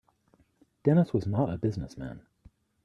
[0.83, 2.25] Dennis was not a business man.